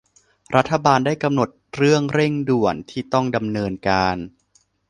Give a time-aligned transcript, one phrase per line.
[0.55, 4.15] รัฐบาลได้กำหนดเรื่องเร่งด่วนที่ต้องดำเนินการ